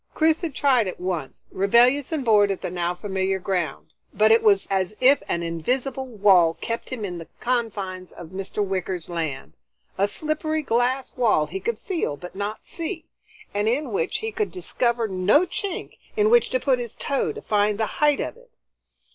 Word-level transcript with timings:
Chris 0.15 0.41
had 0.41 0.55
tried 0.55 0.87
it 0.87 0.99
once, 0.99 1.43
rebellious 1.51 2.11
and 2.11 2.25
bored 2.25 2.49
at 2.49 2.61
the 2.61 2.71
now 2.71 2.95
familiar 2.95 3.37
ground, 3.37 3.93
but 4.11 4.31
it 4.31 4.41
was 4.41 4.65
as 4.71 4.97
if 4.99 5.21
an 5.27 5.43
invisible 5.43 6.07
wall 6.07 6.55
kept 6.55 6.89
him 6.89 7.05
in 7.05 7.19
the 7.19 7.27
confines 7.39 8.11
of 8.11 8.29
Mr. 8.29 8.65
Wicker's 8.65 9.09
land, 9.09 9.53
a 9.99 10.07
slippery 10.07 10.63
glass 10.63 11.15
wall 11.15 11.45
he 11.45 11.59
could 11.59 11.77
feel 11.77 12.17
but 12.17 12.33
not 12.35 12.65
see, 12.65 13.05
and 13.53 13.69
in 13.69 13.91
which 13.91 14.17
he 14.25 14.31
could 14.31 14.51
discover 14.51 15.07
no 15.07 15.45
chink 15.45 15.99
in 16.17 16.31
which 16.31 16.49
to 16.49 16.59
put 16.59 16.79
his 16.79 16.95
toe 16.95 17.31
to 17.31 17.41
find 17.43 17.77
the 17.77 17.85
height 18.01 18.19
of 18.19 18.35
it. 18.35 18.49